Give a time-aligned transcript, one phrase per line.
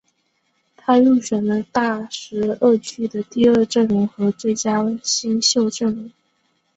[0.75, 6.11] 他入选了大十二区的第二阵容和最佳新秀阵容。